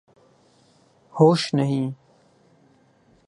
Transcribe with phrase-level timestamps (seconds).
[1.13, 1.91] ہوش نہیں